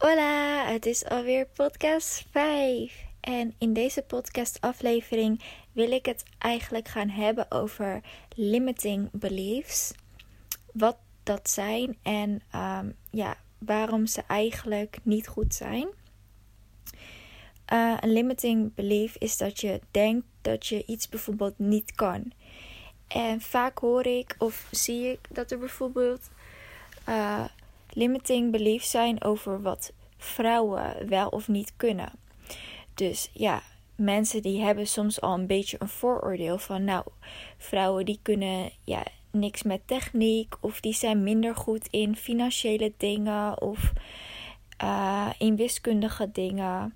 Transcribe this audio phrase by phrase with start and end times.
[0.00, 3.04] Hola, het is alweer podcast 5.
[3.20, 5.42] En in deze podcast-aflevering
[5.72, 8.00] wil ik het eigenlijk gaan hebben over
[8.34, 9.92] limiting beliefs.
[10.72, 15.88] Wat dat zijn en um, ja, waarom ze eigenlijk niet goed zijn.
[17.72, 22.32] Uh, een limiting belief is dat je denkt dat je iets bijvoorbeeld niet kan.
[23.08, 26.30] En vaak hoor ik of zie ik dat er bijvoorbeeld
[27.08, 27.44] uh,
[27.94, 32.12] limiting beliefs zijn over wat vrouwen wel of niet kunnen.
[32.94, 33.62] Dus ja,
[33.96, 37.04] mensen die hebben soms al een beetje een vooroordeel van nou,
[37.58, 43.62] vrouwen die kunnen ja, niks met techniek of die zijn minder goed in financiële dingen
[43.62, 43.92] of
[44.82, 46.94] uh, in wiskundige dingen.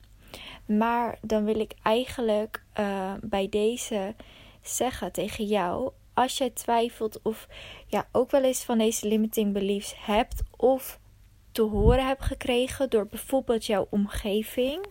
[0.66, 4.14] Maar dan wil ik eigenlijk uh, bij deze
[4.62, 7.48] zeggen tegen jou: als jij twijfelt of
[7.86, 10.98] ja, ook wel eens van deze limiting beliefs hebt of
[11.52, 14.86] te horen hebt gekregen door bijvoorbeeld jouw omgeving.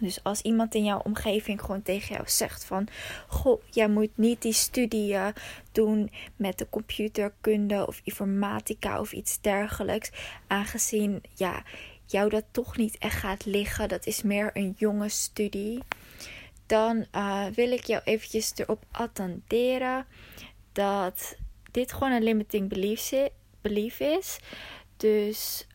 [0.00, 2.88] Dus als iemand in jouw omgeving gewoon tegen jou zegt van...
[3.26, 5.16] Goh, jij moet niet die studie
[5.72, 10.10] doen met de computerkunde of informatica of iets dergelijks.
[10.46, 11.62] Aangezien ja,
[12.06, 13.88] jou dat toch niet echt gaat liggen.
[13.88, 15.82] Dat is meer een jonge studie.
[16.66, 20.06] Dan uh, wil ik jou eventjes erop attenderen
[20.74, 21.36] dat
[21.70, 22.68] dit gewoon een limiting
[23.60, 24.38] belief is.
[24.96, 25.66] Dus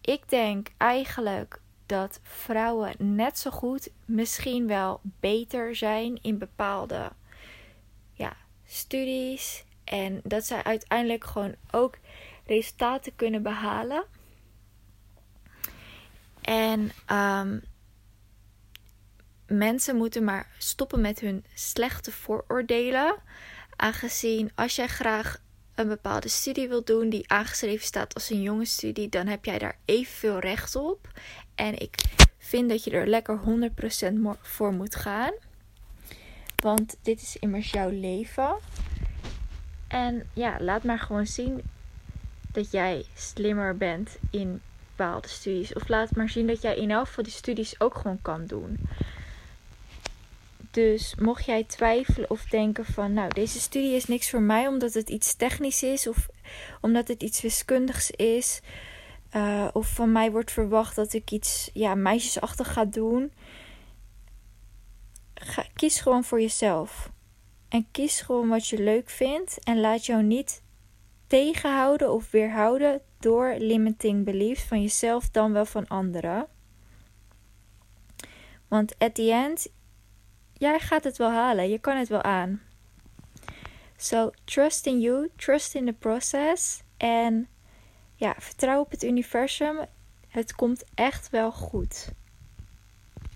[0.00, 7.10] ik denk eigenlijk dat vrouwen net zo goed, misschien wel beter zijn in bepaalde
[8.12, 8.36] ja,
[8.66, 9.64] studies.
[9.84, 11.98] En dat zij uiteindelijk gewoon ook
[12.46, 14.04] resultaten kunnen behalen.
[16.40, 17.62] En um,
[19.46, 23.14] mensen moeten maar stoppen met hun slechte vooroordelen.
[23.80, 25.40] Aangezien als jij graag
[25.74, 29.58] een bepaalde studie wil doen die aangeschreven staat als een jonge studie, dan heb jij
[29.58, 31.08] daar evenveel recht op.
[31.54, 31.94] En ik
[32.38, 35.32] vind dat je er lekker 100% voor moet gaan.
[36.56, 38.56] Want dit is immers jouw leven.
[39.88, 41.62] En ja, laat maar gewoon zien
[42.52, 44.60] dat jij slimmer bent in
[44.96, 45.72] bepaalde studies.
[45.72, 48.78] Of laat maar zien dat jij in elk geval die studies ook gewoon kan doen.
[50.70, 54.94] Dus mocht jij twijfelen of denken van, nou, deze studie is niks voor mij omdat
[54.94, 56.28] het iets technisch is of
[56.80, 58.60] omdat het iets wiskundigs is,
[59.36, 63.32] uh, of van mij wordt verwacht dat ik iets ja, meisjesachtig ga doen,
[65.74, 67.10] kies gewoon voor jezelf.
[67.68, 70.62] En kies gewoon wat je leuk vindt en laat jou niet
[71.26, 76.46] tegenhouden of weerhouden door limiting beliefs van jezelf dan wel van anderen.
[78.68, 79.68] Want at the end
[80.60, 81.68] jij gaat het wel halen.
[81.68, 82.60] Je kan het wel aan.
[83.96, 86.82] So, trust in you, trust in the process.
[86.96, 87.48] En
[88.14, 89.78] ja, vertrouw op het universum.
[90.28, 92.12] Het komt echt wel goed.